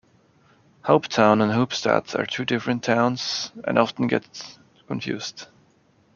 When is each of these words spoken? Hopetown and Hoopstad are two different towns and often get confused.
Hopetown 0.85 1.43
and 1.43 1.51
Hoopstad 1.51 2.17
are 2.17 2.25
two 2.25 2.43
different 2.43 2.83
towns 2.83 3.51
and 3.65 3.77
often 3.77 4.07
get 4.07 4.57
confused. 4.87 5.45